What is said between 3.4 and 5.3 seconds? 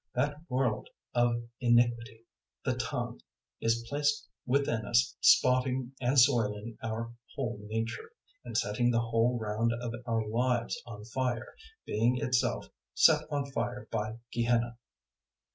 is placed within us